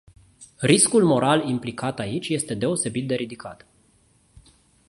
Riscul 0.61 1.03
moral 1.03 1.47
implicat 1.49 1.99
aici 1.99 2.29
este 2.29 2.53
deosebit 2.53 3.07
de 3.07 3.15
ridicat. 3.15 3.67